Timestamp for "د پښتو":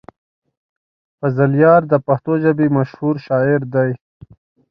1.91-2.33